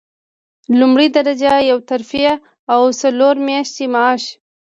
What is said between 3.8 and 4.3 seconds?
معاش.